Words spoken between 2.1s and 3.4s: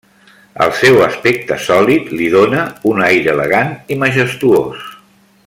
li dóna un aire